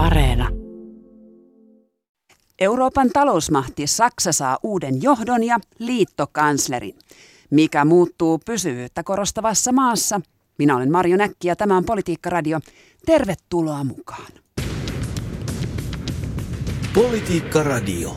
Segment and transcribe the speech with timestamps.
[0.00, 0.48] Areena.
[2.58, 6.94] Euroopan talousmahti Saksa saa uuden johdon ja liittokanslerin.
[7.50, 10.20] Mikä muuttuu pysyvyyttä korostavassa maassa?
[10.58, 12.60] Minä olen Marjo Näkki ja tämä on Politiikka Radio.
[13.06, 14.32] Tervetuloa mukaan.
[16.94, 18.16] Politiikka Radio.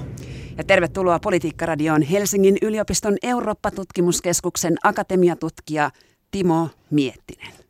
[0.57, 5.91] Ja tervetuloa Politiikka Radioon Helsingin yliopiston Eurooppa-tutkimuskeskuksen akatemiatutkija
[6.31, 7.62] Timo Miettinen.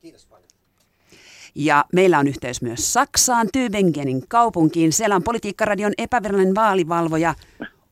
[1.56, 4.94] Ja meillä on yhteys myös Saksaan, Tübingenin kaupunkiin.
[4.94, 7.34] Siellä on Politiikkaradion epävirallinen vaalivalvoja,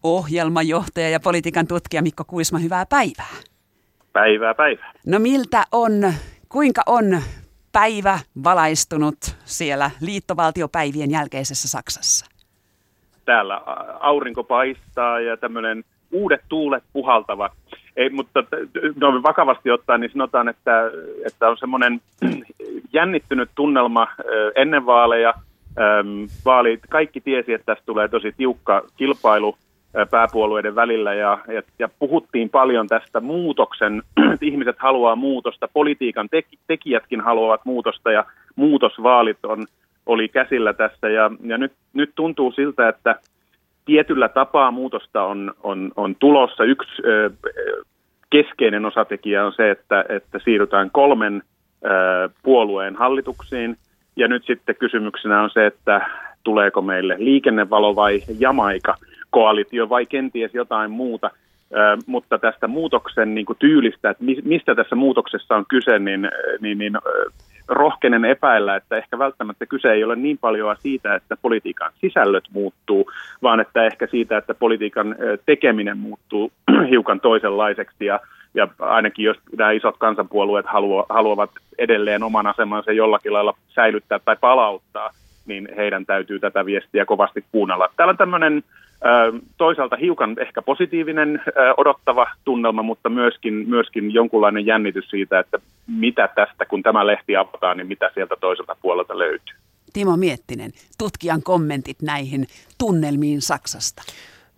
[0.04, 2.60] ohjelmajohtaja ja politiikan tutkija Mikko Kuisma.
[2.60, 3.36] Hyvää päivää.
[4.14, 4.92] Päivää, päivää.
[5.06, 6.14] No miltä on,
[6.50, 7.22] kuinka on
[7.72, 12.26] päivä valaistunut siellä liittovaltiopäivien jälkeisessä Saksassa?
[13.26, 13.62] Täällä
[14.00, 17.52] aurinko paistaa ja tämmöinen uudet tuulet puhaltavat.
[17.96, 18.44] Ei, mutta
[18.96, 20.92] no, vakavasti ottaen niin sanotaan, että,
[21.26, 22.02] että on semmoinen
[22.94, 24.08] jännittynyt tunnelma
[24.56, 25.34] ennen vaaleja.
[26.46, 29.56] Vaalit, kaikki tiesi, että tästä tulee tosi tiukka kilpailu
[30.12, 36.30] pääpuolueiden välillä ja, ja, ja puhuttiin paljon tästä muutoksen, että ihmiset haluaa muutosta, politiikan
[36.68, 38.26] tekijätkin haluavat muutosta ja
[38.56, 39.66] muutosvaalit on,
[40.06, 43.16] oli käsillä tässä ja, ja nyt, nyt tuntuu siltä, että
[43.86, 46.64] tietyllä tapaa muutosta on, on, on tulossa.
[46.64, 47.30] Yksi ö,
[48.30, 51.44] keskeinen osatekijä on se, että, että siirrytään kolmen
[52.44, 53.78] puolueen hallituksiin.
[54.16, 56.10] Ja nyt sitten kysymyksenä on se, että
[56.44, 58.96] tuleeko meille liikennevalo vai Jamaika
[59.30, 61.32] koalitio vai kenties jotain muuta.
[62.06, 66.30] Mutta tästä muutoksen niin kuin tyylistä, että mistä tässä muutoksessa on kyse, niin,
[66.62, 66.94] niin, niin
[67.68, 73.12] rohkenen epäillä, että ehkä välttämättä kyse ei ole niin paljon siitä, että politiikan sisällöt muuttuu,
[73.44, 75.16] vaan että ehkä siitä, että politiikan
[75.46, 76.52] tekeminen muuttuu
[76.90, 78.20] hiukan toisenlaiseksi ja
[78.54, 80.66] ja ainakin jos nämä isot kansanpuolueet
[81.10, 85.10] haluavat edelleen oman asemansa jollakin lailla säilyttää tai palauttaa,
[85.46, 87.90] niin heidän täytyy tätä viestiä kovasti kuunnella.
[87.98, 88.64] Täällä on tämmöinen
[89.58, 91.42] toisaalta hiukan ehkä positiivinen
[91.78, 97.78] odottava tunnelma, mutta myöskin, myöskin jonkunlainen jännitys siitä, että mitä tästä, kun tämä lehti avataan,
[97.78, 99.56] niin mitä sieltä toiselta puolelta löytyy.
[99.94, 102.46] Timo Miettinen, tutkijan kommentit näihin
[102.78, 104.02] tunnelmiin Saksasta.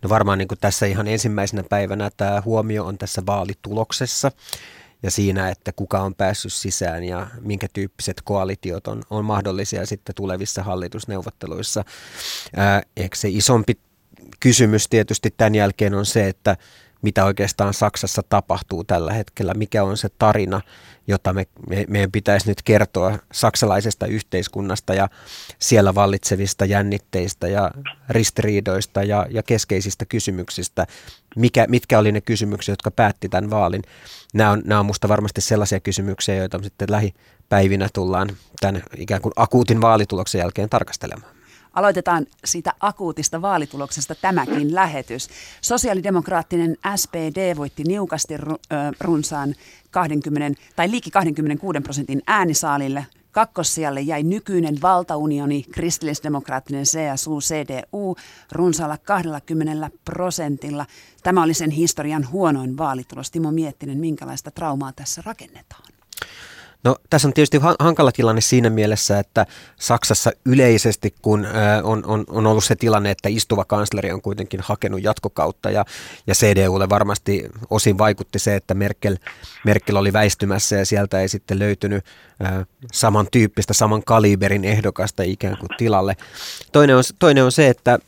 [0.03, 4.31] No varmaan niin kuin tässä ihan ensimmäisenä päivänä tämä huomio on tässä vaalituloksessa
[5.03, 10.16] ja siinä, että kuka on päässyt sisään ja minkä tyyppiset koalitiot on, on mahdollisia sitten
[10.16, 11.86] tulevissa hallitusneuvotteluissa.
[12.56, 13.78] Ää, ehkä se isompi
[14.40, 16.58] kysymys tietysti tämän jälkeen on se, että
[17.03, 20.62] mitä oikeastaan Saksassa tapahtuu tällä hetkellä, mikä on se tarina,
[21.08, 25.09] jota me, me, meidän pitäisi nyt kertoa saksalaisesta yhteiskunnasta ja
[25.59, 27.72] siellä vallitsevista jännitteistä ja
[28.09, 30.88] ristiriidoista ja, ja keskeisistä kysymyksistä,
[31.36, 33.81] mikä, mitkä oli ne kysymykset, jotka päätti tämän vaalin.
[34.34, 39.34] Nämä on, nämä on musta varmasti sellaisia kysymyksiä, joita sitten lähipäivinä tullaan tämän ikään kuin
[39.36, 41.32] akuutin vaalituloksen jälkeen tarkastelemaan.
[41.73, 45.29] Aloitetaan siitä akuutista vaalituloksesta tämäkin lähetys.
[45.61, 48.34] Sosiaalidemokraattinen SPD voitti niukasti
[49.00, 49.56] runsaan
[49.91, 53.06] 20 tai liiki 26 prosentin äänisaalille.
[53.31, 58.16] Kakkossijalle jäi nykyinen valtaunioni, kristillisdemokraattinen CSU-CDU,
[58.51, 60.85] runsaalla 20 prosentilla.
[61.23, 63.31] Tämä oli sen historian huonoin vaalitulos.
[63.31, 65.93] Timo Miettinen, minkälaista traumaa tässä rakennetaan?
[66.83, 69.45] No tässä on tietysti hankala tilanne siinä mielessä, että
[69.79, 71.47] Saksassa yleisesti, kun
[71.83, 75.85] on, on, on ollut se tilanne, että istuva kansleri on kuitenkin hakenut jatkokautta ja,
[76.27, 79.17] ja CDUlle varmasti osin vaikutti se, että Merkel,
[79.66, 82.05] Merkel oli väistymässä ja sieltä ei sitten löytynyt
[82.94, 86.17] samantyyppistä, saman kaliberin ehdokasta ikään kuin tilalle.
[86.71, 88.00] Toinen on, toinen on se, että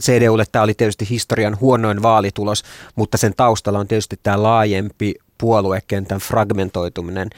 [0.00, 2.62] CDUlle tämä oli tietysti historian huonoin vaalitulos,
[2.94, 5.14] mutta sen taustalla on tietysti tämä laajempi
[5.44, 7.30] puoluekentän fragmentoituminen,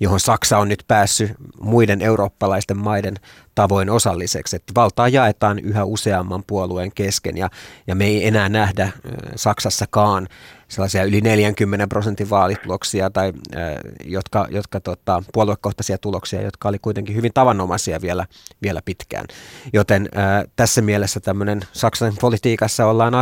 [0.00, 3.14] johon Saksa on nyt päässyt muiden eurooppalaisten maiden
[3.54, 4.56] tavoin osalliseksi.
[4.56, 7.50] Että valtaa jaetaan yhä useamman puolueen kesken ja,
[7.86, 8.92] ja me ei enää nähdä
[9.36, 10.28] Saksassakaan
[10.68, 13.32] sellaisia yli 40 prosentin vaalituloksia tai
[14.04, 18.26] jotka, jotka tota, puoluekohtaisia tuloksia, jotka oli kuitenkin hyvin tavanomaisia vielä,
[18.62, 19.26] vielä pitkään.
[19.72, 23.14] Joten ää, tässä mielessä tämmöinen Saksan politiikassa ollaan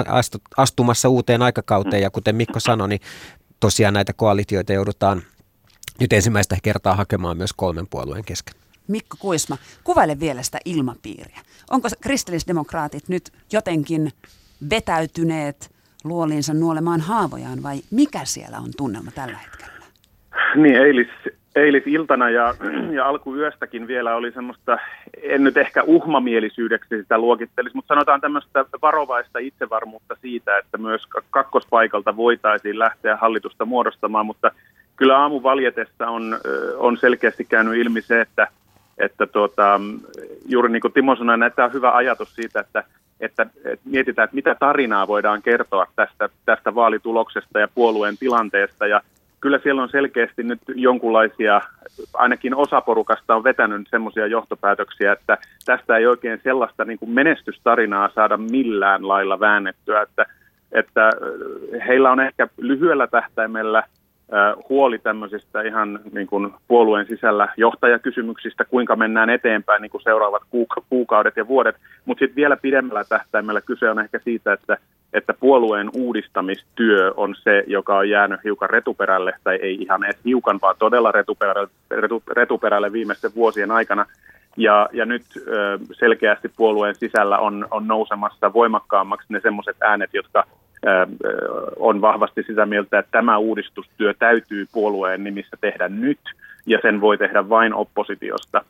[0.57, 3.01] astumassa uuteen aikakauteen ja kuten Mikko sanoi, niin
[3.65, 5.23] tosiaan näitä koalitioita joudutaan
[6.01, 8.55] nyt ensimmäistä kertaa hakemaan myös kolmen puolueen kesken.
[8.89, 11.41] Mikko Kuisma, kuvaile vielä sitä ilmapiiriä.
[11.71, 14.13] Onko kristillisdemokraatit nyt jotenkin
[14.71, 15.71] vetäytyneet
[16.05, 19.87] luoliinsa nuolemaan haavojaan vai mikä siellä on tunnelma tällä hetkellä?
[20.57, 21.09] Niin, eilis,
[21.55, 22.55] eilisiltana ja,
[22.97, 24.79] ja alkuyöstäkin vielä oli semmoista,
[25.23, 32.17] en nyt ehkä uhmamielisyydeksi sitä luokittelisi, mutta sanotaan tämmöistä varovaista itsevarmuutta siitä, että myös kakkospaikalta
[32.17, 34.51] voitaisiin lähteä hallitusta muodostamaan, mutta
[34.97, 36.39] kyllä aamu valjetessa on,
[36.77, 38.49] on selkeästi käynyt ilmi se, että
[38.99, 39.81] että tuota,
[40.49, 42.85] juuri niin kuin Timo sanoi, että on hyvä ajatus siitä, että,
[43.21, 48.87] että, että mietitään, että mitä tarinaa voidaan kertoa tästä, tästä vaalituloksesta ja puolueen tilanteesta.
[48.87, 49.01] Ja
[49.45, 51.61] kyllä siellä on selkeästi nyt jonkunlaisia,
[52.15, 58.11] ainakin osa porukasta on vetänyt semmoisia johtopäätöksiä, että tästä ei oikein sellaista niin kuin menestystarinaa
[58.15, 60.27] saada millään lailla väännettyä, että,
[60.73, 61.11] että
[61.87, 63.83] heillä on ehkä lyhyellä tähtäimellä
[64.69, 70.43] huoli tämmöisistä ihan niin kuin puolueen sisällä johtajakysymyksistä, kuinka mennään eteenpäin niin kuin seuraavat
[70.91, 74.79] kuukaudet ja vuodet, mutta sitten vielä pidemmällä tähtäimellä kyse on ehkä siitä, että
[75.15, 80.59] että puolueen uudistamistyö on se, joka on jäänyt hiukan retuperälle, tai ei ihan edes hiukan,
[80.63, 84.07] vaan todella retuperälle, retu, retuperälle viimeisten vuosien aikana.
[84.57, 85.23] Ja, ja nyt
[85.93, 90.45] selkeästi puolueen sisällä on, on nousemassa voimakkaammaksi ne semmoiset äänet, jotka
[91.77, 96.21] on vahvasti sitä mieltä, että tämä uudistustyö täytyy puolueen nimissä tehdä nyt,
[96.67, 98.65] ja sen voi tehdä vain oppositiosta.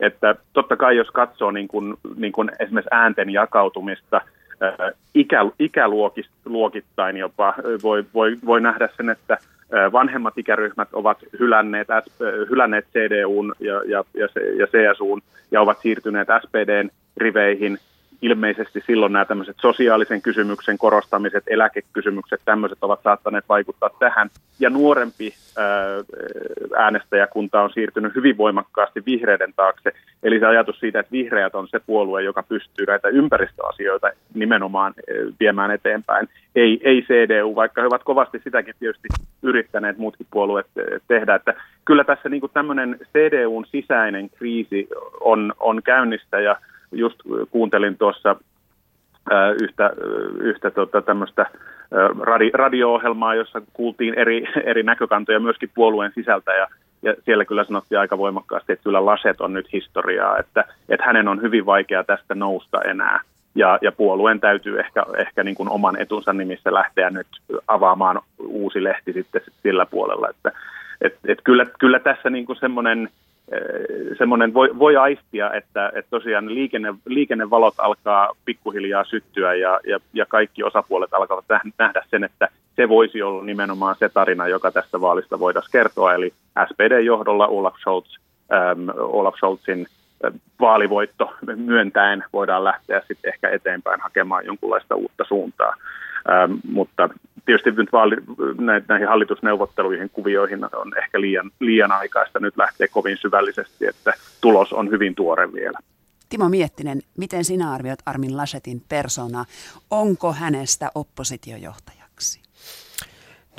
[0.00, 4.20] Että totta kai jos katsoo niin kuin, niin kuin esimerkiksi äänten jakautumista–
[5.14, 9.38] ikä, ikäluokittain jopa voi, voi, voi nähdä sen, että
[9.92, 11.88] vanhemmat ikäryhmät ovat hylänneet,
[12.50, 14.28] hylänneet CDUn ja, ja, ja,
[14.58, 15.20] ja CSUn
[15.50, 17.78] ja ovat siirtyneet SPDn riveihin–
[18.22, 24.30] ilmeisesti silloin nämä tämmöiset sosiaalisen kysymyksen korostamiset, eläkekysymykset, tämmöiset ovat saattaneet vaikuttaa tähän.
[24.60, 25.34] Ja nuorempi
[26.76, 29.92] äänestäjäkunta on siirtynyt hyvin voimakkaasti vihreiden taakse.
[30.22, 34.94] Eli se ajatus siitä, että vihreät on se puolue, joka pystyy näitä ympäristöasioita nimenomaan
[35.40, 36.28] viemään eteenpäin.
[36.54, 39.08] Ei, ei CDU, vaikka he ovat kovasti sitäkin tietysti
[39.42, 40.66] yrittäneet muutkin puolueet
[41.08, 41.34] tehdä.
[41.34, 44.88] Että kyllä tässä niin tämmöinen CDUn sisäinen kriisi
[45.20, 46.56] on, on käynnistä ja
[46.92, 47.16] just
[47.50, 48.36] kuuntelin tuossa
[49.62, 49.90] yhtä,
[50.40, 51.46] yhtä tota, tämmöistä
[52.20, 56.66] radi, radio-ohjelmaa, jossa kuultiin eri, eri näkökantoja myöskin puolueen sisältä ja,
[57.02, 61.28] ja siellä kyllä sanottiin aika voimakkaasti, että kyllä Laset on nyt historiaa, että, että hänen
[61.28, 63.20] on hyvin vaikea tästä nousta enää.
[63.54, 67.26] Ja, ja puolueen täytyy ehkä, ehkä niin kuin oman etunsa nimissä lähteä nyt
[67.68, 70.28] avaamaan uusi lehti sitten sillä puolella.
[70.28, 70.52] Että,
[71.00, 73.08] et, et kyllä, kyllä tässä niin kuin semmoinen
[74.18, 80.26] semmoinen voi, voi aistia, että, että tosiaan liikenne, liikennevalot alkaa pikkuhiljaa syttyä ja, ja, ja
[80.26, 81.44] kaikki osapuolet alkavat
[81.78, 86.14] nähdä sen, että se voisi olla nimenomaan se tarina, joka tästä vaalista voitaisiin kertoa.
[86.14, 86.32] Eli
[86.66, 88.16] SPD-johdolla Olaf Scholz,
[88.52, 89.86] ähm, Olaf Scholzin
[90.24, 95.74] äh, vaalivoitto myöntäen voidaan lähteä sitten ehkä eteenpäin hakemaan jonkunlaista uutta suuntaa.
[96.30, 97.08] Ähm, mutta
[97.50, 98.16] tietysti nyt vaali,
[98.88, 104.90] näihin hallitusneuvotteluihin kuvioihin on ehkä liian, liian aikaista nyt lähteä kovin syvällisesti, että tulos on
[104.90, 105.78] hyvin tuore vielä.
[106.28, 109.44] Timo Miettinen, miten sinä arvioit Armin Laschetin persoonaa?
[109.90, 111.99] Onko hänestä oppositiojohtajaksi?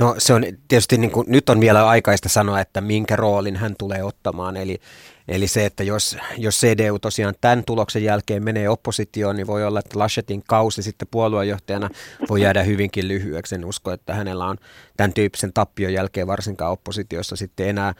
[0.01, 3.75] No se on tietysti, niin kuin, nyt on vielä aikaista sanoa, että minkä roolin hän
[3.77, 4.57] tulee ottamaan.
[4.57, 4.80] Eli,
[5.27, 9.80] eli se, että jos, jos CDU tosiaan tämän tuloksen jälkeen menee oppositioon, niin voi olla,
[9.80, 11.89] että Laschetin kausi sitten puoluejohtajana
[12.30, 13.56] voi jäädä hyvinkin lyhyeksi.
[13.56, 14.57] En usko, että hänellä on
[14.98, 17.94] tämän tyyppisen tappion jälkeen varsinkaan oppositiossa sitten enää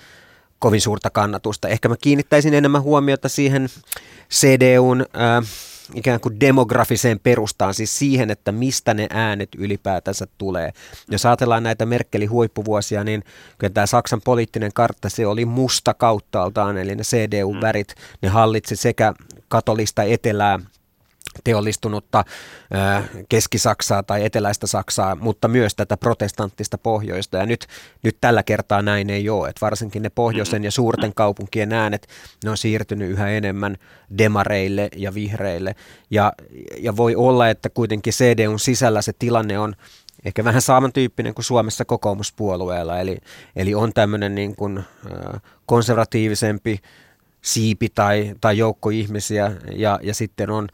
[0.60, 1.68] kovin suurta kannatusta.
[1.68, 3.70] Ehkä mä kiinnittäisin enemmän huomiota siihen
[4.32, 5.02] CDUn...
[5.02, 5.48] Äh,
[5.96, 10.72] ikään kuin demografiseen perustaan, siis siihen, että mistä ne äänet ylipäätänsä tulee.
[11.10, 13.24] Jos ajatellaan näitä Merkelin huippuvuosia, niin
[13.58, 19.14] kyllä tämä Saksan poliittinen kartta, se oli musta kauttaaltaan, eli ne CDU-värit, ne hallitsi sekä
[19.48, 20.60] katolista etelää
[21.44, 22.26] teollistunutta
[23.30, 27.38] Keski-Saksaa tai eteläistä Saksaa, mutta myös tätä protestanttista pohjoista.
[27.38, 27.68] Ja nyt,
[28.04, 29.50] nyt tällä kertaa näin ei ole.
[29.50, 32.08] Että varsinkin ne pohjoisen ja suurten kaupunkien äänet,
[32.44, 33.78] ne on siirtynyt yhä enemmän
[34.18, 35.76] demareille ja vihreille.
[36.10, 36.34] Ja,
[36.78, 39.76] ja voi olla, että kuitenkin CDUn sisällä se tilanne on
[40.26, 43.00] ehkä vähän samantyyppinen kuin Suomessa kokoomuspuolueella.
[43.00, 43.18] Eli,
[43.56, 44.84] eli on tämmöinen niin kuin,
[45.66, 46.80] konservatiivisempi
[47.42, 50.68] siipi tai, tai joukko ihmisiä ja, ja sitten on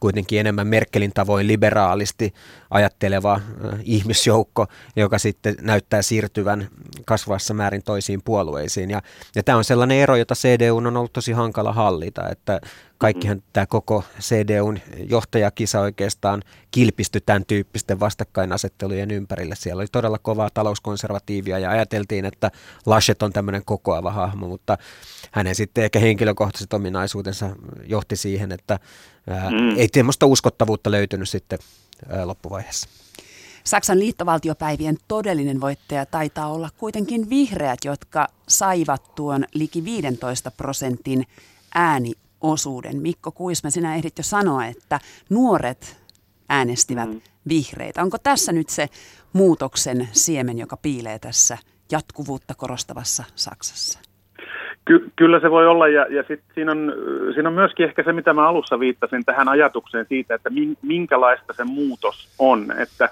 [0.00, 2.34] kuitenkin enemmän Merkelin tavoin liberaalisti
[2.70, 3.40] ajatteleva
[3.82, 6.68] ihmisjoukko, joka sitten näyttää siirtyvän
[7.06, 8.90] kasvavassa määrin toisiin puolueisiin.
[8.90, 9.02] Ja,
[9.34, 12.60] ja tämä on sellainen ero, jota CDU on ollut tosi hankala hallita, että
[12.98, 13.50] kaikkihan mm-hmm.
[13.52, 14.78] tämä koko CDUn
[15.10, 19.54] johtajakisa oikeastaan kilpistyi tämän tyyppisten vastakkainasettelujen ympärille.
[19.56, 22.50] Siellä oli todella kovaa talouskonservatiivia ja ajateltiin, että
[22.86, 24.78] Laschet on tämmöinen kokoava hahmo, mutta
[25.32, 28.78] hänen sitten ehkä henkilökohtaiset ominaisuutensa johti siihen, että
[29.30, 29.78] ää, mm.
[29.78, 31.58] ei tämmöistä uskottavuutta löytynyt sitten
[32.08, 32.88] ää, loppuvaiheessa.
[33.64, 41.26] Saksan liittovaltiopäivien todellinen voittaja taitaa olla kuitenkin vihreät, jotka saivat tuon liki 15 prosentin
[42.44, 43.02] ääniosuuden.
[43.02, 44.98] Mikko Kuisma, sinä ehdit jo sanoa, että
[45.30, 45.96] nuoret
[46.48, 47.20] äänestivät mm.
[47.48, 48.02] vihreitä.
[48.02, 48.86] Onko tässä nyt se
[49.32, 51.58] muutoksen siemen, joka piilee tässä
[51.92, 54.00] jatkuvuutta korostavassa Saksassa?
[54.84, 56.92] Ky- kyllä se voi olla, ja, ja sit siinä, on,
[57.34, 60.50] siinä on myöskin ehkä se, mitä mä alussa viittasin tähän ajatukseen siitä, että
[60.82, 63.08] minkälaista se muutos on, että,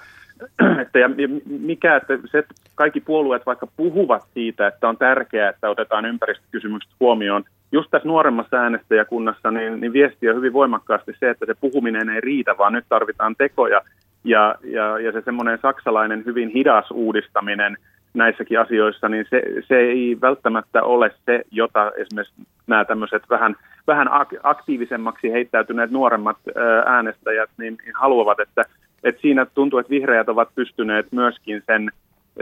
[0.81, 1.09] että ja
[1.45, 6.91] mikä, että se, että kaikki puolueet vaikka puhuvat siitä, että on tärkeää, että otetaan ympäristökysymykset
[6.99, 12.09] huomioon, just tässä nuoremmassa äänestäjäkunnassa, niin, niin viesti on hyvin voimakkaasti se, että se puhuminen
[12.09, 13.81] ei riitä, vaan nyt tarvitaan tekoja,
[14.23, 17.77] ja, ja, ja se semmoinen saksalainen hyvin hidas uudistaminen–
[18.13, 22.33] näissäkin asioissa, niin se, se ei välttämättä ole se, jota esimerkiksi
[22.67, 23.55] nämä tämmöiset vähän,
[23.87, 24.07] vähän
[24.43, 26.37] aktiivisemmaksi heittäytyneet nuoremmat
[26.85, 28.63] äänestäjät niin, niin haluavat, että,
[29.03, 31.91] että siinä tuntuu, että vihreät ovat pystyneet myöskin sen,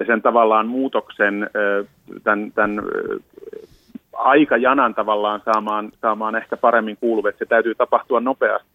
[0.08, 1.50] sen tavallaan muutoksen,
[2.24, 2.82] tämän, tämän
[4.22, 7.36] aikajanan tavallaan saamaan, saamaan ehkä paremmin kuuluvet.
[7.38, 8.70] Se täytyy tapahtua nopeasti,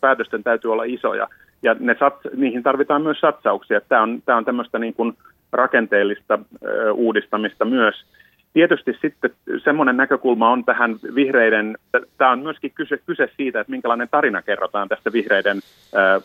[0.00, 1.28] päätösten täytyy olla isoja
[1.62, 3.80] ja ne sats, niihin tarvitaan myös satsauksia.
[3.80, 5.16] Tämä on, tämä on tämmöistä niin kuin
[5.52, 6.38] rakenteellista
[6.94, 7.94] uudistamista myös.
[8.52, 9.30] Tietysti sitten
[9.64, 11.76] semmoinen näkökulma on tähän vihreiden,
[12.18, 15.60] tämä on myöskin kyse, kyse siitä, että minkälainen tarina kerrotaan tästä vihreiden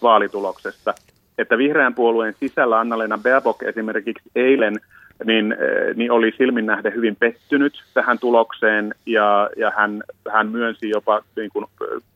[0.01, 0.94] vaalituloksesta.
[1.38, 4.75] Että vihreän puolueen sisällä Anna-Leena Baerbock esimerkiksi eilen
[5.24, 5.56] niin,
[5.96, 11.50] niin oli silmin nähden hyvin pettynyt tähän tulokseen ja, ja hän, hän myönsi jopa niin
[11.54, 11.66] kuin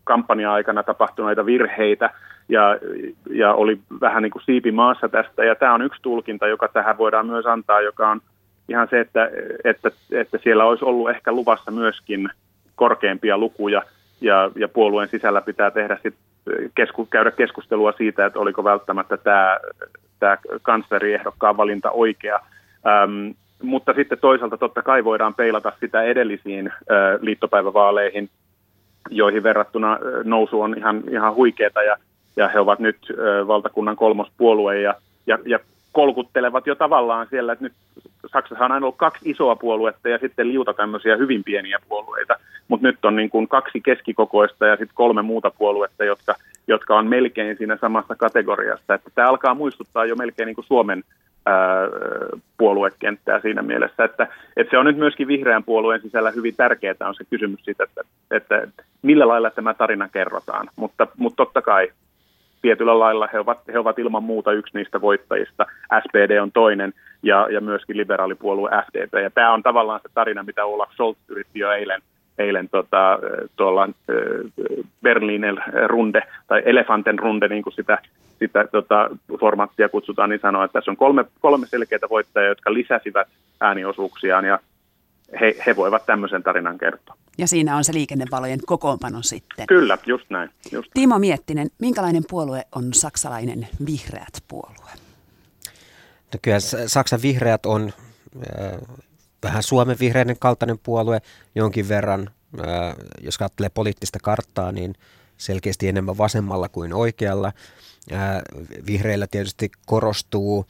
[0.03, 2.09] kampanja-aikana tapahtuneita virheitä
[2.49, 2.77] ja,
[3.29, 5.45] ja oli vähän niin kuin siipi maassa tästä.
[5.45, 8.21] Ja tämä on yksi tulkinta, joka tähän voidaan myös antaa, joka on
[8.69, 9.29] ihan se, että,
[9.63, 12.29] että, että siellä olisi ollut ehkä luvassa myöskin
[12.75, 13.81] korkeampia lukuja
[14.21, 16.15] ja, ja puolueen sisällä pitää tehdä sit
[16.75, 19.59] kesku, käydä keskustelua siitä, että oliko välttämättä tämä,
[20.19, 22.39] tämä kansleriehdokkaan valinta oikea.
[22.87, 23.31] Ähm,
[23.63, 28.29] mutta sitten toisaalta totta kai voidaan peilata sitä edellisiin äh, liittopäivävaaleihin,
[29.09, 31.97] joihin verrattuna nousu on ihan, ihan huikeeta ja
[32.37, 34.95] ja he ovat nyt ö, valtakunnan kolmospuolue ja,
[35.27, 35.59] ja, ja
[35.91, 37.73] kolkuttelevat jo tavallaan siellä, että nyt
[38.33, 42.35] Saksassa on aina ollut kaksi isoa puoluetta ja sitten liuta tämmöisiä hyvin pieniä puolueita,
[42.67, 46.35] mutta nyt on niin kuin kaksi keskikokoista ja sitten kolme muuta puoluetta, jotka,
[46.67, 48.93] jotka on melkein siinä samassa kategoriassa.
[48.93, 51.03] Että tämä alkaa muistuttaa jo melkein niin kuin Suomen
[51.45, 51.87] ää,
[52.57, 57.15] puoluekenttää siinä mielessä, että, että se on nyt myöskin vihreän puolueen sisällä hyvin tärkeää on
[57.15, 58.67] se kysymys siitä, että, että
[59.01, 61.91] millä lailla tämä tarina kerrotaan, mutta, mutta totta kai
[62.61, 65.65] tietyllä lailla he ovat, he ovat ilman muuta yksi niistä voittajista.
[66.07, 69.13] SPD on toinen ja, ja myöskin liberaalipuolue FDP.
[69.23, 72.01] Ja tämä on tavallaan se tarina, mitä Olaf Scholz yritti jo eilen,
[72.37, 73.19] eilen tota,
[73.55, 73.89] tuolla
[75.01, 77.97] Berliinin runde tai elefanten runde, niin kuin sitä,
[78.39, 83.27] sitä tota, formaattia kutsutaan, niin sanoa, että tässä on kolme, kolme selkeää voittajaa, jotka lisäsivät
[83.61, 84.59] ääniosuuksiaan ja
[85.39, 87.15] he, he voivat tämmöisen tarinan kertoa.
[87.37, 89.67] Ja siinä on se liikennevalojen kokoonpano sitten.
[89.67, 90.49] Kyllä, just näin.
[90.71, 94.91] Just Timo Miettinen, minkälainen puolue on saksalainen vihreät puolue?
[96.33, 97.93] No kyllä Saksan vihreät on
[98.37, 98.79] äh,
[99.43, 101.21] vähän Suomen vihreiden kaltainen puolue
[101.55, 102.29] jonkin verran.
[103.21, 104.95] Jos katselee poliittista karttaa, niin
[105.37, 107.53] selkeästi enemmän vasemmalla kuin oikealla.
[108.85, 110.65] Vihreillä tietysti korostuu,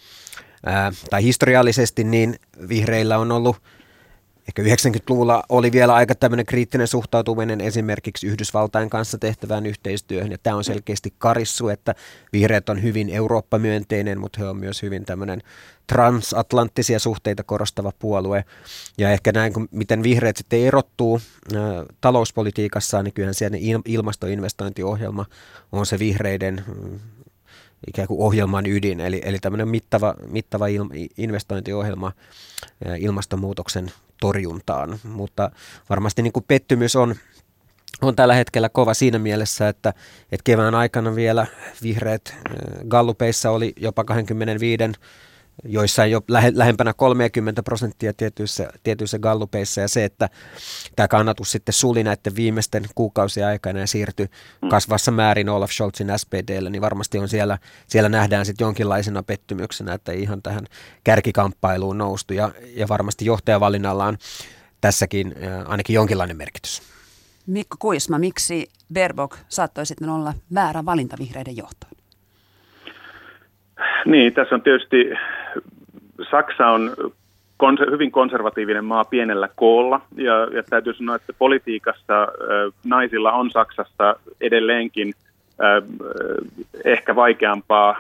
[1.10, 3.58] tai historiallisesti niin vihreillä on ollut–
[4.48, 10.56] ehkä 90-luvulla oli vielä aika tämmöinen kriittinen suhtautuminen esimerkiksi Yhdysvaltain kanssa tehtävään yhteistyöhön, ja tämä
[10.56, 11.96] on selkeästi karissu, että
[12.34, 15.42] vihreät on hyvin Eurooppa-myönteinen, mutta he on myös hyvin tämmöinen
[15.88, 18.46] transatlanttisia suhteita korostava puolue,
[18.98, 21.22] ja ehkä näin, kun miten vihreät sitten erottuu
[21.56, 21.60] ä,
[22.02, 25.26] talouspolitiikassaan, niin kyllähän siellä ilmastoinvestointiohjelma
[25.72, 27.00] on se vihreiden mm,
[27.88, 30.86] ikään kuin ohjelman ydin, eli, eli tämmöinen mittava, mittava il,
[31.18, 32.12] investointiohjelma
[33.00, 33.92] ilmastonmuutoksen
[34.26, 35.00] torjuntaan.
[35.04, 35.52] Mutta
[35.90, 37.16] varmasti niin kuin pettymys on,
[38.02, 39.90] on tällä hetkellä kova siinä mielessä, että,
[40.32, 41.48] että kevään aikana vielä
[41.84, 42.36] vihreät
[42.88, 44.84] gallupeissa oli jopa 25
[45.64, 50.30] joissain jo lähe, lähempänä 30 prosenttia tietyissä, tietyissä gallupeissa ja se, että
[50.96, 54.30] tämä kannatus sitten suli näiden viimeisten kuukausien aikana ja siirtyi
[54.62, 54.70] mm.
[54.70, 57.58] kasvassa määrin Olaf Scholzin SPDlle, niin varmasti on siellä,
[57.88, 60.68] siellä nähdään sitten jonkinlaisena pettymyksenä, että ei ihan tähän
[61.04, 64.18] kärkikamppailuun noustu ja, ja varmasti johtajavalinnalla on
[64.82, 65.36] tässäkin
[65.66, 66.82] ainakin jonkinlainen merkitys.
[67.48, 71.92] Mikko Kuisma, miksi Baerbock saattoi sitten olla väärä valinta vihreiden johtoon?
[74.06, 75.10] Niin, tässä on tietysti,
[76.32, 76.96] Saksa on
[77.58, 82.28] konser- hyvin konservatiivinen maa pienellä koolla, ja, ja täytyy sanoa, että politiikassa
[82.86, 85.14] naisilla on Saksassa edelleenkin
[85.64, 85.84] äh,
[86.86, 87.98] ehkä vaikeampaa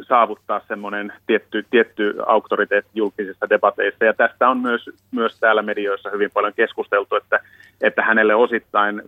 [0.00, 4.04] saavuttaa semmoinen tietty, tietty auktoriteetti julkisissa debateissa.
[4.04, 7.40] Ja tästä on myös, myös täällä medioissa hyvin paljon keskusteltu, että,
[7.80, 9.02] että hänelle osittain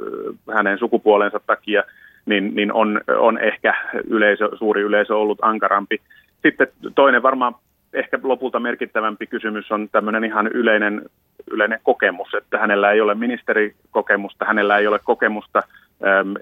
[0.54, 1.82] hänen sukupuolensa takia–
[2.28, 3.74] niin, niin on, on ehkä
[4.06, 6.00] yleisö, suuri yleisö ollut ankarampi.
[6.42, 7.54] Sitten toinen varmaan
[7.92, 11.02] ehkä lopulta merkittävämpi kysymys on tämmöinen ihan yleinen,
[11.50, 15.62] yleinen kokemus, että hänellä ei ole ministerikokemusta, hänellä ei ole kokemusta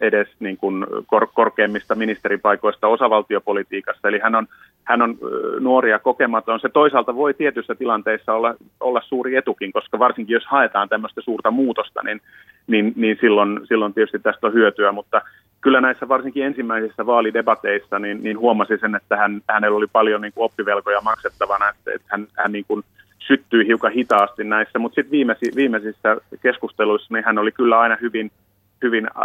[0.00, 4.08] edes niin kuin kor- korkeimmista ministeripaikoista osavaltiopolitiikassa.
[4.08, 4.46] Eli hän on,
[4.84, 5.18] hän on
[5.60, 6.60] nuori ja kokematon.
[6.60, 11.50] Se toisaalta voi tietyissä tilanteissa olla, olla suuri etukin, koska varsinkin jos haetaan tämmöistä suurta
[11.50, 12.20] muutosta, niin,
[12.66, 14.92] niin, niin silloin, silloin tietysti tästä on hyötyä.
[14.92, 15.22] Mutta
[15.66, 20.32] kyllä näissä varsinkin ensimmäisissä vaalidebateissa niin, niin huomasin sen, että hän, hänellä oli paljon niin
[20.32, 22.82] kuin oppivelkoja maksettavana, että, että hän, hän niin kuin
[23.18, 28.30] syttyi hiukan hitaasti näissä, mutta sitten viimeisi, viimeisissä keskusteluissa niin hän oli kyllä aina hyvin–
[28.82, 29.22] hyvin äh,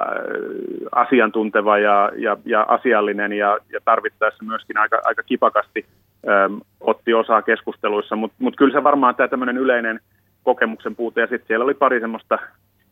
[0.92, 5.86] asiantunteva ja, ja, ja asiallinen ja, ja tarvittaessa myöskin aika, aika kipakasti
[6.30, 10.00] ähm, otti osaa keskusteluissa, mutta mut kyllä se varmaan tämä tämmöinen yleinen
[10.44, 12.40] kokemuksen puute ja sitten siellä oli pari semmoista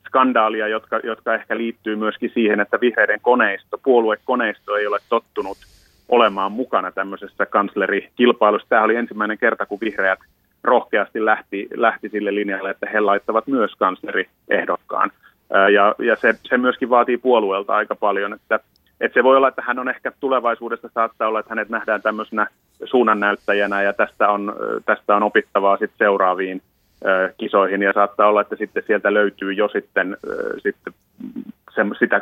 [0.09, 5.57] skandaalia, jotka, jotka ehkä liittyy myöskin siihen, että vihreiden koneisto, puoluekoneisto ei ole tottunut
[6.09, 8.69] olemaan mukana tämmöisessä kanslerikilpailussa.
[8.69, 10.19] Tämä oli ensimmäinen kerta, kun vihreät
[10.63, 15.11] rohkeasti lähti, lähti sille linjalle, että he laittavat myös kansleriehdokkaan.
[15.73, 18.59] Ja, ja se, se myöskin vaatii puolueelta aika paljon, että,
[19.01, 22.47] että se voi olla, että hän on ehkä tulevaisuudessa saattaa olla, että hänet nähdään tämmöisenä
[22.83, 26.61] suunnannäyttäjänä ja tästä on, tästä on opittavaa sitten seuraaviin
[27.37, 30.17] kisoihin ja saattaa olla, että sitten sieltä löytyy jo sitten,
[30.63, 30.93] sitten
[31.75, 32.21] se, sitä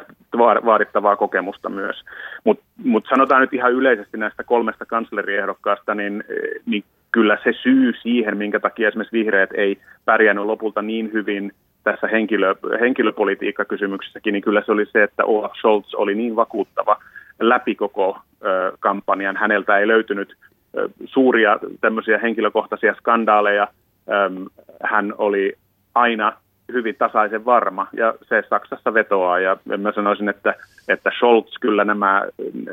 [0.65, 2.03] vaadittavaa kokemusta myös.
[2.43, 6.23] Mutta mut sanotaan nyt ihan yleisesti näistä kolmesta kansleriehdokkaasta, niin,
[6.65, 11.51] niin kyllä se syy siihen, minkä takia esimerkiksi vihreät ei pärjännyt lopulta niin hyvin
[11.83, 16.97] tässä henkilö, henkilöpolitiikkakysymyksessäkin, niin kyllä se oli se, että Olaf Scholz oli niin vakuuttava
[17.39, 19.37] läpi koko ö, kampanjan.
[19.37, 20.35] Häneltä ei löytynyt
[20.77, 23.67] ö, suuria tämmöisiä henkilökohtaisia skandaaleja.
[24.09, 24.49] Ö,
[24.83, 25.57] hän oli
[25.95, 26.37] aina
[26.73, 30.55] hyvin tasaisen varma ja se Saksassa vetoaa ja mä sanoisin, että,
[30.87, 32.23] että Scholz kyllä nämä,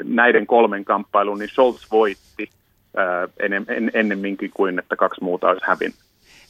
[0.04, 2.50] näiden kolmen kamppailun, niin Scholz voitti
[3.94, 5.98] ennemminkin kuin että kaksi muuta olisi hävinnyt.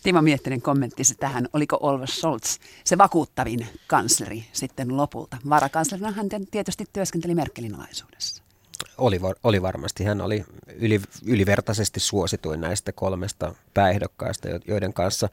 [0.03, 5.37] Timo Miettinen kommenttisi tähän, oliko Olva Scholz se vakuuttavin kansleri sitten lopulta.
[5.49, 8.44] Varakanslerina hän tietysti työskenteli Merkelin alaisuudessa.
[8.99, 10.05] Oli, oli varmasti.
[10.05, 10.45] Hän oli
[10.76, 15.28] yli, ylivertaisesti suosituin näistä kolmesta pääehdokkaasta, joiden kanssa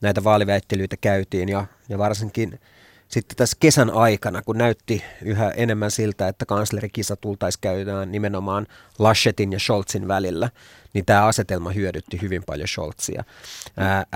[0.00, 1.48] näitä vaaliväittelyitä käytiin.
[1.48, 2.60] Ja, ja varsinkin
[3.08, 8.66] sitten tässä kesän aikana, kun näytti yhä enemmän siltä, että kanslerikisa tultaisi käydään nimenomaan
[8.98, 10.50] Laschetin ja Scholzin välillä,
[10.92, 13.24] niin tämä asetelma hyödytti hyvin paljon Scholzia.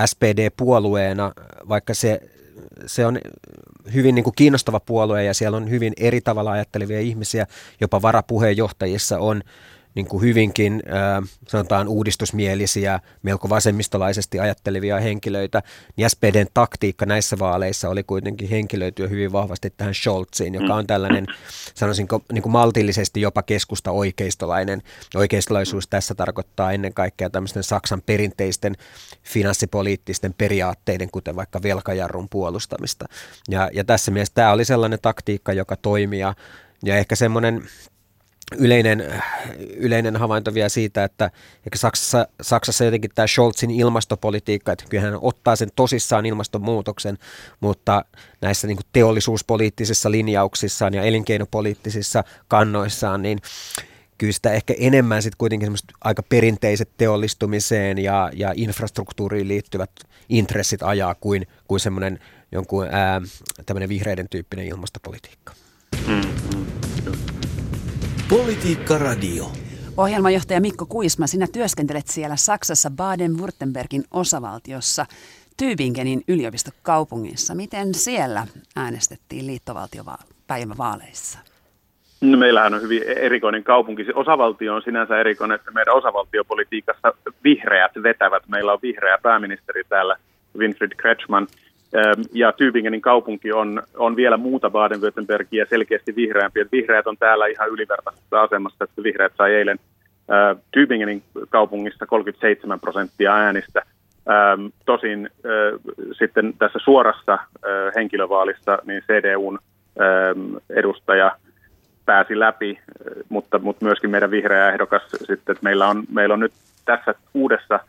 [0.07, 1.33] SPD-puolueena,
[1.69, 2.21] vaikka se,
[2.87, 3.19] se on
[3.95, 7.47] hyvin niin kuin kiinnostava puolue ja siellä on hyvin eri tavalla ajattelevia ihmisiä,
[7.81, 9.43] jopa varapuheenjohtajissa on
[9.99, 10.83] niin kuin hyvinkin
[11.49, 15.63] sanotaan uudistusmielisiä, melko vasemmistolaisesti ajattelevia henkilöitä,
[15.97, 21.27] niin SPDn taktiikka näissä vaaleissa oli kuitenkin henkilöityä hyvin vahvasti tähän Scholziin, joka on tällainen,
[21.75, 24.83] sanoisinko niin kuin maltillisesti jopa keskusta oikeistolainen.
[25.15, 28.77] Oikeistolaisuus tässä tarkoittaa ennen kaikkea tämmöisten Saksan perinteisten
[29.23, 33.07] finanssipoliittisten periaatteiden, kuten vaikka velkajarrun puolustamista.
[33.49, 36.35] Ja, ja tässä mielessä tämä oli sellainen taktiikka, joka toimii ja,
[36.85, 37.63] ja ehkä semmoinen
[38.57, 39.23] yleinen,
[39.77, 41.31] yleinen havainto vielä siitä, että
[41.67, 47.19] ehkä Saksassa, Saksassa jotenkin tämä Scholzin ilmastopolitiikka, että kyllä hän ottaa sen tosissaan ilmastonmuutoksen,
[47.61, 48.05] mutta
[48.41, 53.39] näissä niin kuin teollisuuspoliittisissa linjauksissaan ja elinkeinopoliittisissa kannoissaan, niin
[54.19, 59.91] kyllä sitä ehkä enemmän sitten kuitenkin aika perinteiset teollistumiseen ja, ja infrastruktuuriin liittyvät
[60.29, 62.19] intressit ajaa kuin, kuin semmoinen
[62.53, 63.21] jonkun ää,
[63.89, 65.53] vihreiden tyyppinen ilmastopolitiikka.
[66.07, 66.68] Mm-hmm.
[68.29, 69.45] Politiikka Radio.
[69.97, 75.07] Ohjelmajohtaja Mikko Kuisma, sinä työskentelet siellä Saksassa Baden-Württembergin osavaltiossa
[75.63, 77.55] Tübingenin yliopistokaupungissa.
[77.55, 81.39] Miten siellä äänestettiin liittovaltiopäivävaaleissa?
[82.21, 84.05] No, meillähän on hyvin erikoinen kaupunki.
[84.05, 87.13] Se osavaltio on sinänsä erikoinen, että meidän osavaltiopolitiikassa
[87.45, 88.43] vihreät vetävät.
[88.49, 90.17] Meillä on vihreä pääministeri täällä,
[90.59, 91.47] Winfried Kretschmann–
[92.33, 96.61] ja Tübingenin kaupunki on, on vielä muuta Baden-Württembergia selkeästi vihreämpi.
[96.61, 99.79] Että vihreät on täällä ihan ylivertaisessa asemassa, että vihreät sai eilen
[100.77, 103.83] Tübingenin kaupungissa 37 prosenttia äänistä.
[104.87, 105.31] Tosin
[106.19, 107.39] sitten tässä suorassa
[107.97, 109.59] henkilövaalissa niin CDUn
[110.71, 111.37] edustaja
[112.07, 112.79] pääsi läpi,
[113.29, 116.53] mutta, mutta myöskin meidän vihreä ehdokas sitten, että meillä on, meillä on nyt
[116.85, 117.81] tässä uudessa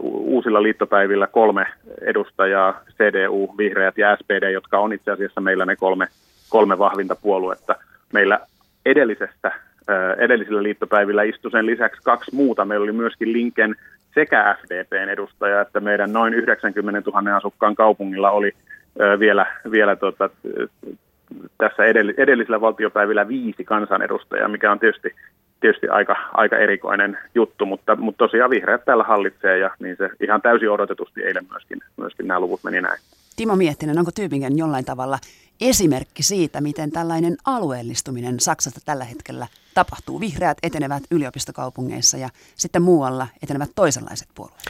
[0.00, 1.66] uusilla liittopäivillä kolme
[2.00, 6.06] edustajaa, CDU, Vihreät ja SPD, jotka on itse asiassa meillä ne kolme,
[6.48, 7.74] kolme vahvinta puoluetta.
[8.12, 8.40] Meillä
[8.86, 9.52] edellisestä,
[10.18, 12.64] edellisillä liittopäivillä istui sen lisäksi kaksi muuta.
[12.64, 13.76] Meillä oli myöskin Linken
[14.14, 18.52] sekä FDPn edustaja, että meidän noin 90 000 asukkaan kaupungilla oli
[19.18, 20.30] vielä, vielä tota,
[21.58, 21.84] tässä
[22.16, 25.14] edellisillä valtiopäivillä viisi kansanedustajaa, mikä on tietysti
[25.64, 30.42] tietysti aika, aika erikoinen juttu, mutta, mutta tosiaan vihreät täällä hallitsee ja niin se ihan
[30.42, 33.00] täysin odotetusti eilen myöskin, myöskin nämä luvut meni näin.
[33.36, 35.18] Timo Miettinen, onko Tyypingen jollain tavalla
[35.60, 40.20] esimerkki siitä, miten tällainen alueellistuminen Saksasta tällä hetkellä tapahtuu?
[40.20, 44.64] Vihreät etenevät yliopistokaupungeissa ja sitten muualla etenevät toisenlaiset puolueet.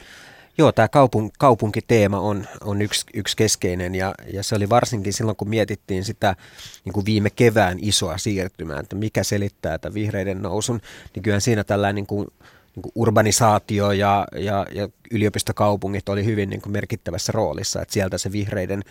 [0.58, 5.36] Joo, tämä kaupun, kaupunkiteema on, on yksi, yksi keskeinen ja, ja se oli varsinkin silloin,
[5.36, 6.36] kun mietittiin sitä
[6.84, 10.80] niin kuin viime kevään isoa siirtymää, että mikä selittää tämän vihreiden nousun,
[11.14, 12.28] niin kyllähän siinä tällainen niin kuin,
[12.76, 18.18] niin kuin urbanisaatio ja, ja, ja yliopistokaupungit oli hyvin niin kuin merkittävässä roolissa, että sieltä
[18.18, 18.82] se vihreiden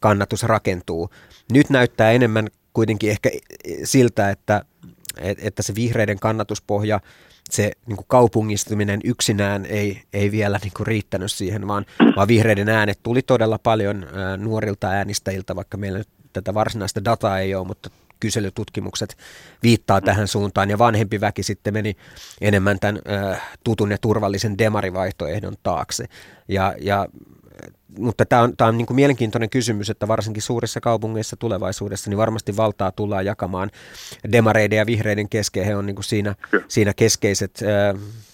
[0.00, 1.10] kannatus rakentuu.
[1.52, 3.30] Nyt näyttää enemmän kuitenkin ehkä
[3.84, 4.64] siltä, että,
[5.18, 7.00] että se vihreiden kannatuspohja–
[7.50, 12.68] se niin kuin kaupungistuminen yksinään ei, ei vielä niin kuin riittänyt siihen, vaan, vaan vihreiden
[12.68, 17.66] äänet tuli todella paljon ää, nuorilta äänistäjiltä, vaikka meillä nyt tätä varsinaista dataa ei ole,
[17.66, 19.16] mutta kyselytutkimukset
[19.62, 21.96] viittaa tähän suuntaan ja vanhempi väki sitten meni
[22.40, 26.04] enemmän tämän ää, tutun ja turvallisen demarivaihtoehdon taakse.
[26.48, 27.08] Ja, ja
[27.98, 32.18] mutta tämä on, tämä on niin kuin mielenkiintoinen kysymys, että varsinkin suurissa kaupungeissa tulevaisuudessa niin
[32.18, 33.70] varmasti valtaa tullaan jakamaan
[34.32, 35.64] demareiden ja vihreiden kesken.
[35.64, 36.34] He on niin kuin siinä,
[36.68, 37.60] siinä keskeiset,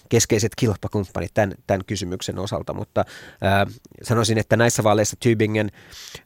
[0.08, 3.04] keskeiset kilpakumppanit tämän, tämän kysymyksen osalta, mutta
[3.44, 5.68] äh, sanoisin, että näissä vaaleissa Tübingen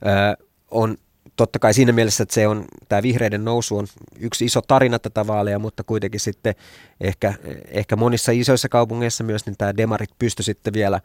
[0.07, 0.97] äh, on
[1.37, 3.87] totta kai siinä mielessä, että se on, tämä vihreiden nousu on
[4.19, 6.55] yksi iso tarina tätä vaaleja, mutta kuitenkin sitten
[7.01, 7.35] ehkä,
[7.69, 11.01] ehkä monissa isoissa kaupungeissa myös niin tämä demarit pysty sitten vielä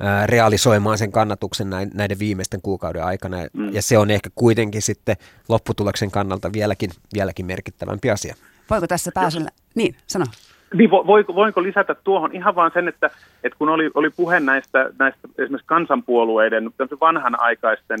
[0.00, 3.36] ää, realisoimaan sen kannatuksen näiden viimeisten kuukauden aikana.
[3.52, 3.74] Mm.
[3.74, 5.16] Ja se on ehkä kuitenkin sitten
[5.48, 8.34] lopputuloksen kannalta vieläkin, vieläkin merkittävämpi asia.
[8.70, 9.50] Voiko tässä pääsellä?
[9.74, 10.24] Niin, sano.
[10.74, 13.10] Niin, voiko, voinko lisätä tuohon ihan vaan sen, että,
[13.44, 18.00] että kun oli, oli puhe näistä, näistä esimerkiksi kansanpuolueiden, vanhanaikaisten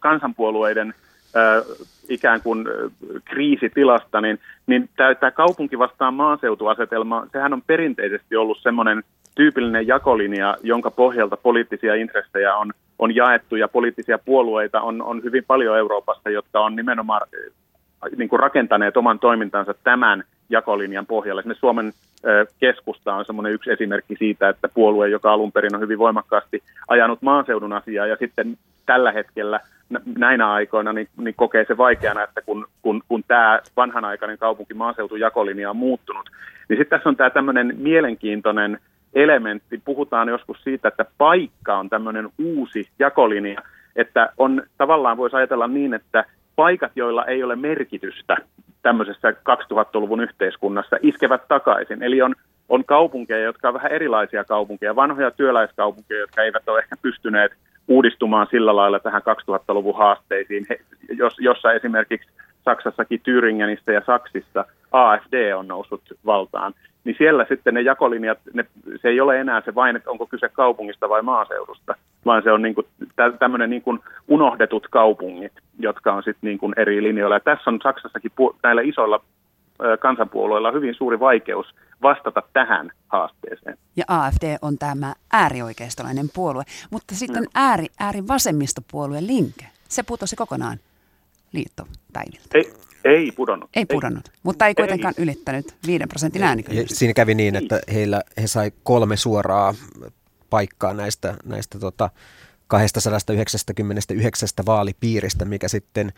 [0.00, 0.94] kansanpuolueiden
[2.08, 2.68] ikään kuin
[3.24, 9.02] kriisitilasta, niin, niin tämä kaupunki vastaan maaseutuasetelma, sehän on perinteisesti ollut semmoinen
[9.34, 15.44] tyypillinen jakolinja, jonka pohjalta poliittisia intressejä on, on jaettu ja poliittisia puolueita on, on hyvin
[15.46, 17.28] paljon Euroopassa, jotka on nimenomaan
[18.16, 21.40] niin kuin rakentaneet oman toimintansa tämän jakolinjan pohjalle.
[21.40, 21.92] Esimerkiksi Suomen
[22.60, 27.22] keskusta on semmoinen yksi esimerkki siitä, että puolue, joka alun perin on hyvin voimakkaasti ajanut
[27.22, 28.56] maaseudun asiaa ja sitten
[28.86, 29.60] tällä hetkellä
[30.18, 35.70] näinä aikoina niin, niin kokee se vaikeana, että kun, kun, kun tämä vanhanaikainen kaupunki maaseutujakolinja
[35.70, 36.30] on muuttunut,
[36.68, 38.78] niin sitten tässä on tämä tämmöinen mielenkiintoinen
[39.14, 39.80] elementti.
[39.84, 43.62] Puhutaan joskus siitä, että paikka on tämmöinen uusi jakolinja,
[43.96, 46.24] että on tavallaan voisi ajatella niin, että
[46.56, 48.36] paikat, joilla ei ole merkitystä
[48.82, 52.02] tämmöisessä 2000-luvun yhteiskunnassa, iskevät takaisin.
[52.02, 52.34] Eli on,
[52.68, 57.52] on kaupunkeja, jotka on vähän erilaisia kaupunkeja, vanhoja työläiskaupunkeja, jotka eivät ole ehkä pystyneet
[57.88, 62.28] uudistumaan sillä lailla tähän 2000-luvun haasteisiin, He, jos, jossa esimerkiksi
[62.64, 66.74] Saksassakin Thüringenistä ja Saksissa AFD on noussut valtaan
[67.06, 68.66] niin siellä sitten ne jakolinjat, ne,
[69.02, 71.94] se ei ole enää se vain, että onko kyse kaupungista vai maaseudusta,
[72.24, 72.86] vaan se on niin kuin,
[73.38, 77.36] tämmöinen niin kuin unohdetut kaupungit, jotka on sitten niin kuin eri linjoilla.
[77.36, 79.20] Ja tässä on Saksassakin näillä isoilla
[80.00, 81.66] kansanpuolueilla hyvin suuri vaikeus
[82.02, 83.78] vastata tähän haasteeseen.
[83.96, 87.50] Ja AFD on tämä äärioikeistolainen puolue, mutta sitten no.
[87.54, 90.78] ääri, äärivasemmistopuolue Linke, se putosi kokonaan
[91.52, 92.48] liittopäiviltä.
[92.54, 92.72] Ei,
[93.06, 93.70] ei pudonnut.
[93.76, 94.34] Ei pudonnut, ei.
[94.42, 95.22] mutta ei kuitenkaan ei.
[95.22, 96.94] ylittänyt 5 prosentin äänikynnystä.
[96.94, 99.74] Siinä kävi niin, että heillä, he sai kolme suoraa
[100.50, 102.10] paikkaa näistä, näistä tota
[102.68, 106.12] 299 vaalipiiristä, mikä sitten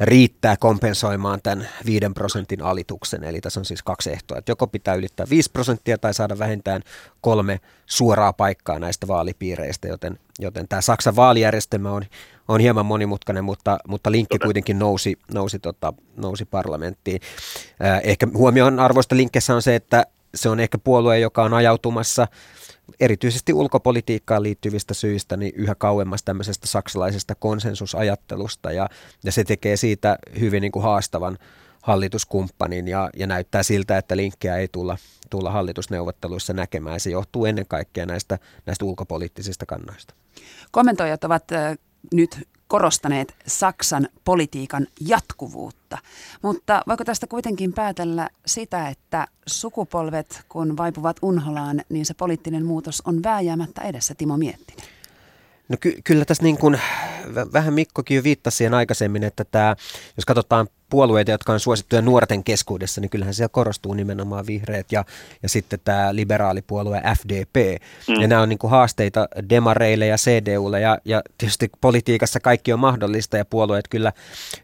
[0.00, 3.24] riittää kompensoimaan tämän 5 prosentin alituksen.
[3.24, 6.82] Eli tässä on siis kaksi ehtoa, että joko pitää ylittää 5 prosenttia tai saada vähintään
[7.20, 12.04] kolme suoraa paikkaa näistä vaalipiireistä, joten, joten tämä Saksan vaalijärjestelmä on,
[12.52, 17.20] on hieman monimutkainen, mutta, mutta linkki kuitenkin nousi, nousi, tota, nousi parlamenttiin.
[18.02, 22.28] ehkä huomioon arvoista linkkissä on se, että se on ehkä puolue, joka on ajautumassa
[23.00, 28.88] erityisesti ulkopolitiikkaan liittyvistä syistä niin yhä kauemmas tämmöisestä saksalaisesta konsensusajattelusta ja,
[29.24, 31.38] ja se tekee siitä hyvin niin kuin haastavan
[31.82, 34.96] hallituskumppanin ja, ja näyttää siltä, että linkkejä ei tulla,
[35.30, 37.00] tulla hallitusneuvotteluissa näkemään.
[37.00, 40.14] Se johtuu ennen kaikkea näistä, näistä ulkopoliittisista kannoista.
[40.70, 41.44] Kommentoijat ovat
[42.12, 45.98] nyt korostaneet Saksan politiikan jatkuvuutta.
[46.42, 53.02] Mutta voiko tästä kuitenkin päätellä sitä, että sukupolvet kun vaipuvat unholaan, niin se poliittinen muutos
[53.04, 54.86] on vääjäämättä edessä, Timo Miettinen?
[55.72, 56.80] No ky- kyllä tässä niin kuin,
[57.52, 59.76] vähän Mikkokin jo viittasi siihen aikaisemmin, että tämä,
[60.16, 65.04] jos katsotaan puolueita, jotka on suosittuja nuorten keskuudessa, niin kyllähän siellä korostuu nimenomaan vihreät ja,
[65.42, 67.82] ja sitten tämä liberaalipuolue FDP.
[68.08, 68.20] Mm.
[68.20, 72.80] Ja nämä on niin kuin haasteita demareille ja CDUlle ja, ja tietysti politiikassa kaikki on
[72.80, 74.12] mahdollista ja puolueet kyllä,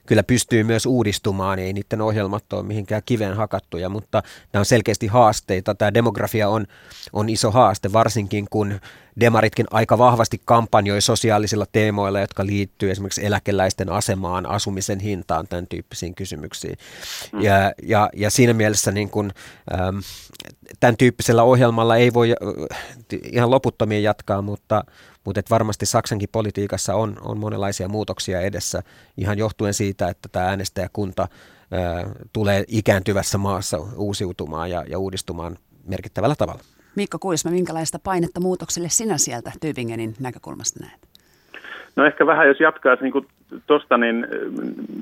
[0.06, 5.06] kyllä pystyy myös uudistumaan, ei niiden ohjelmat ole mihinkään kiveen hakattuja, mutta nämä on selkeästi
[5.06, 5.74] haasteita.
[5.74, 6.66] Tämä demografia on,
[7.12, 8.80] on iso haaste, varsinkin kun
[9.20, 16.14] demaritkin aika vahvasti kampanjoi sosiaalisilla teemoilla, jotka liittyy esimerkiksi eläkeläisten asemaan, asumisen hintaan, tämän tyyppisiin
[16.14, 16.78] kysymyksiin.
[17.32, 17.40] Mm.
[17.40, 19.32] Ja, ja, ja siinä mielessä niin kun,
[19.74, 19.98] ähm,
[20.80, 22.78] tämän tyyppisellä ohjelmalla ei voi äh,
[23.32, 24.84] ihan loputtomien jatkaa, mutta,
[25.24, 28.82] mutta et varmasti Saksankin politiikassa on, on monenlaisia muutoksia edessä
[29.16, 36.34] ihan johtuen siitä, että tämä äänestäjäkunta äh, tulee ikääntyvässä maassa uusiutumaan ja, ja uudistumaan merkittävällä
[36.36, 36.62] tavalla.
[36.98, 41.00] Mikko Kuisma, minkälaista painetta muutokselle sinä sieltä Tübingenin näkökulmasta näet?
[41.96, 43.26] No ehkä vähän jos jatkaisi niin
[43.66, 44.26] tuosta, niin,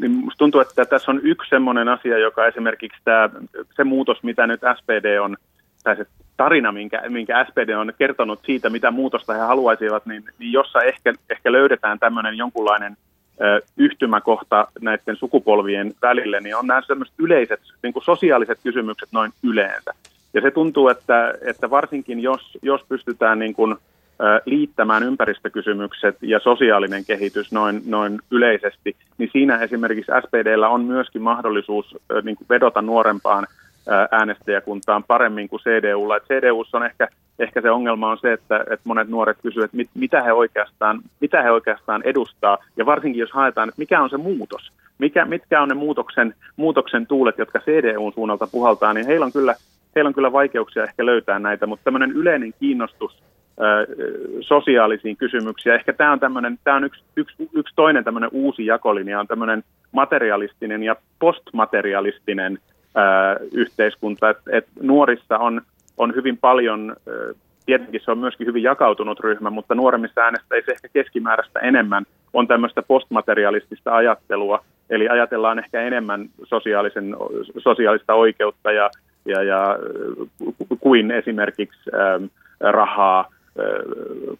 [0.01, 3.31] niin musta tuntuu, että tässä on yksi semmoinen asia, joka esimerkiksi tämä,
[3.77, 5.37] se muutos, mitä nyt SPD on,
[5.85, 6.07] tai se
[6.37, 11.15] tarina, minkä, minkä SPD on kertonut siitä, mitä muutosta he haluaisivat, niin, niin jossa ehkä,
[11.31, 12.97] ehkä löydetään tämmöinen jonkunlainen
[13.41, 19.95] ö, yhtymäkohta näiden sukupolvien välille, niin on nämä sellaiset yleiset niin sosiaaliset kysymykset noin yleensä.
[20.37, 23.77] Ja se tuntuu, että, että varsinkin jos, jos pystytään niin kuin,
[24.47, 31.97] liittämään ympäristökysymykset ja sosiaalinen kehitys noin, noin yleisesti, niin siinä esimerkiksi SPDllä on myöskin mahdollisuus
[32.23, 33.47] niin kuin vedota nuorempaan
[34.11, 36.17] äänestäjäkuntaan paremmin kuin CDUlla.
[36.17, 39.77] Et CDUssa on ehkä, ehkä se ongelma on se, että, että monet nuoret kysyvät, että
[39.77, 44.11] mit, mitä, he oikeastaan, mitä he oikeastaan edustaa, ja varsinkin jos haetaan, että mikä on
[44.11, 49.27] se muutos, mikä, mitkä on ne muutoksen, muutoksen tuulet, jotka CDUn suunnalta puhaltaa, niin heillä
[49.27, 49.55] on kyllä
[49.97, 53.23] heillä on kyllä vaikeuksia ehkä löytää näitä, mutta tämmöinen yleinen kiinnostus
[54.41, 55.75] sosiaalisiin kysymyksiin.
[55.75, 59.65] Ehkä tämä on, tämmöinen, tämä on yksi, yksi, yksi toinen tämmöinen uusi jakolinja, on tämmöinen
[59.93, 62.59] materialistinen ja postmaterialistinen
[62.95, 64.31] ää, yhteiskunta.
[64.31, 65.63] Et, et nuorissa on,
[65.99, 66.97] on hyvin paljon,
[67.67, 72.83] tietenkin se on myöskin hyvin jakautunut ryhmä, mutta nuoremmissa äänestäjissä ehkä keskimääräistä enemmän on tämmöistä
[72.83, 77.17] postmaterialistista ajattelua, eli ajatellaan ehkä enemmän sosiaalisen,
[77.59, 78.91] sosiaalista oikeutta ja
[79.27, 79.79] ja, ja
[80.81, 82.25] kuin esimerkiksi ähm,
[82.61, 83.65] rahaa, äh,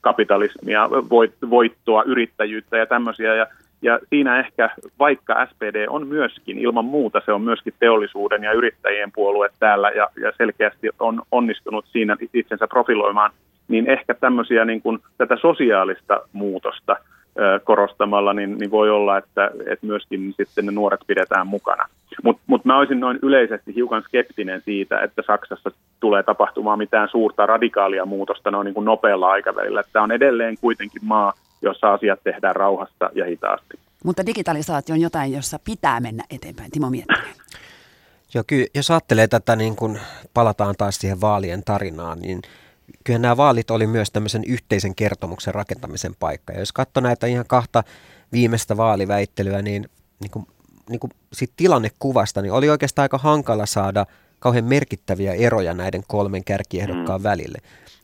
[0.01, 3.35] kapitalismia, voit, voittoa, yrittäjyyttä ja tämmöisiä.
[3.35, 3.47] Ja,
[3.83, 9.13] ja siinä ehkä, vaikka SPD on myöskin, ilman muuta se on myöskin teollisuuden ja yrittäjien
[9.13, 13.31] puolue täällä ja, ja selkeästi on onnistunut siinä itsensä profiloimaan,
[13.69, 16.97] niin ehkä tämmöisiä niin kuin tätä sosiaalista muutosta–
[17.65, 21.89] korostamalla, niin, niin voi olla, että, että myöskin sitten ne nuoret pidetään mukana.
[22.23, 25.71] Mutta mut mä olisin noin yleisesti hiukan skeptinen siitä, että Saksassa
[26.01, 29.83] tulee tapahtumaan mitään suurta radikaalia muutosta noin niin kuin nopealla aikavälillä.
[29.93, 33.79] Tämä on edelleen kuitenkin maa, jossa asiat tehdään rauhassa ja hitaasti.
[34.05, 36.71] Mutta digitalisaatio on jotain, jossa pitää mennä eteenpäin.
[36.71, 37.35] Timo Miettinen.
[38.35, 39.99] Joo, kyllä, jos ajattelee tätä, niin kun
[40.35, 42.41] palataan taas siihen vaalien tarinaan, niin–
[43.05, 46.53] kyllä nämä vaalit oli myös tämmöisen yhteisen kertomuksen rakentamisen paikka.
[46.53, 47.85] Ja jos katsoo näitä ihan kahta
[48.33, 49.89] viimeistä vaaliväittelyä, niin,
[50.21, 50.47] niin kuin,
[50.89, 54.07] niin kuin siitä tilannekuvasta, niin oli oikeastaan aika hankala saada
[54.39, 57.25] kauhean merkittäviä eroja näiden kolmen kärkiehdokkaan mm.
[57.25, 57.59] välille.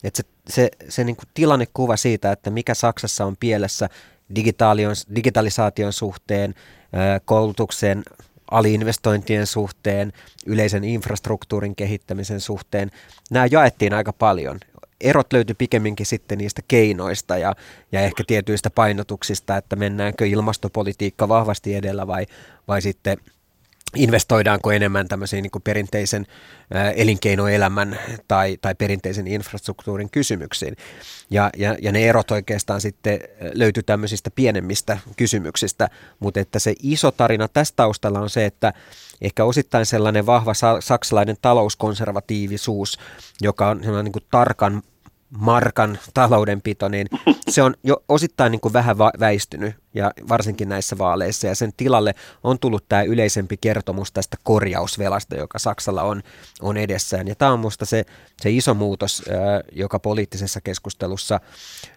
[0.05, 3.89] Et se se, se niin kuin tilannekuva siitä, että mikä Saksassa on pielessä
[5.15, 6.55] digitalisaation suhteen,
[7.25, 8.03] koulutuksen
[8.51, 10.13] aliinvestointien suhteen,
[10.47, 12.91] yleisen infrastruktuurin kehittämisen suhteen.
[13.31, 14.61] Nämä jaettiin aika paljon
[15.03, 17.55] erot löytyi pikemminkin sitten niistä keinoista ja,
[17.93, 22.27] ja ehkä tietyistä painotuksista, että mennäänkö ilmastopolitiikka vahvasti edellä vai,
[22.69, 23.19] vai sitten
[23.97, 26.27] investoidaanko enemmän tämmöisiin niin perinteisen
[26.97, 30.77] elinkeinoelämän tai, tai perinteisen infrastruktuurin kysymyksiin.
[31.31, 33.19] Ja, ja, ja ne erot oikeastaan sitten
[33.55, 35.89] löytyy tämmöisistä pienemmistä kysymyksistä,
[36.21, 38.73] mutta että se iso tarina tästä taustalla on se, että
[39.21, 42.99] ehkä osittain sellainen vahva saksalainen talouskonservatiivisuus,
[43.41, 44.83] joka on niin kuin tarkan
[45.39, 47.07] markan taloudenpito, niin
[47.49, 52.15] se on jo osittain niin kuin vähän väistynyt ja varsinkin näissä vaaleissa ja sen tilalle
[52.45, 56.23] on tullut tämä yleisempi kertomus tästä korjausvelasta, joka Saksalla on,
[56.61, 57.29] on edessään.
[57.29, 58.05] Ja tämä on minusta se,
[58.41, 59.23] se iso muutos,
[59.73, 61.41] joka poliittisessa keskustelussa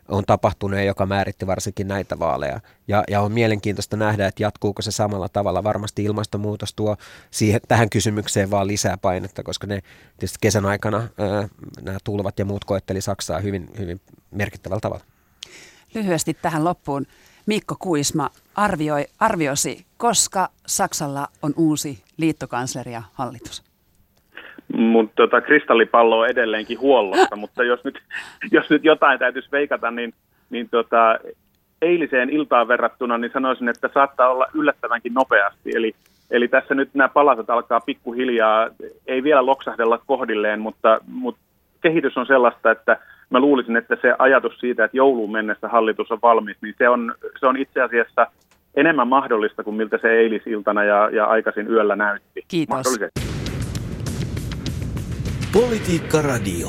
[0.08, 2.60] on tapahtunut ja joka määritti varsinkin näitä vaaleja.
[2.88, 5.64] Ja, ja on mielenkiintoista nähdä, että jatkuuko se samalla tavalla.
[5.64, 6.98] Varmasti ilmastonmuutos tuo
[7.32, 9.82] siihen, tähän kysymykseen vaan lisää painetta, koska ne
[10.20, 11.48] tietysti kesän aikana ää,
[11.82, 15.06] nämä tulvat ja muut koetteli Saksaa hyvin, hyvin merkittävällä tavalla.
[15.94, 17.06] Lyhyesti tähän loppuun.
[17.46, 23.64] Mikko Kuisma arvioi, arviosi, koska Saksalla on uusi liittokansleri ja hallitus?
[24.78, 28.00] Mutta tota, kristallipallo on edelleenkin huollossa, mutta jos nyt,
[28.52, 30.14] jos nyt jotain täytyisi veikata, niin,
[30.50, 31.20] niin tota,
[31.82, 35.72] eiliseen iltaan verrattuna niin sanoisin, että saattaa olla yllättävänkin nopeasti.
[35.76, 35.96] Eli,
[36.32, 38.70] Eli tässä nyt nämä palaset alkaa pikkuhiljaa,
[39.08, 41.42] ei vielä loksahdella kohdilleen, mutta, mutta
[41.82, 42.98] kehitys on sellaista, että
[43.30, 47.16] mä luulisin, että se ajatus siitä, että jouluun mennessä hallitus on valmis, niin se on,
[47.40, 48.28] se on itse asiassa
[48.76, 52.44] enemmän mahdollista kuin miltä se eilisiltana ja, ja aikaisin yöllä näytti.
[52.48, 53.00] Kiitos.
[55.54, 56.68] Politiikka Radio.